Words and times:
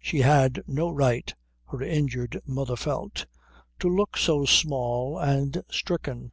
She 0.00 0.20
had 0.20 0.62
no 0.68 0.90
right, 0.92 1.34
her 1.72 1.82
injured 1.82 2.40
mother 2.46 2.76
felt, 2.76 3.26
to 3.80 3.88
look 3.88 4.16
so 4.16 4.44
small 4.44 5.18
and 5.18 5.60
stricken. 5.68 6.30